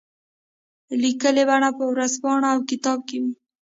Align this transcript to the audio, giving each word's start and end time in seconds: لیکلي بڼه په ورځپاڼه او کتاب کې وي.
لیکلي 1.01 1.43
بڼه 1.49 1.69
په 1.77 1.83
ورځپاڼه 1.91 2.47
او 2.53 2.59
کتاب 2.69 2.99
کې 3.07 3.17
وي. 3.23 3.31